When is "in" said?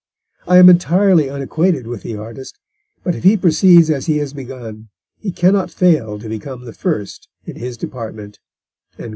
7.45-7.55